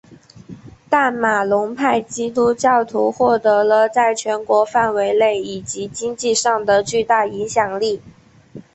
[0.89, 8.01] 但马龙派基督教徒获得了在全国范围内以及经济上的巨大影响力。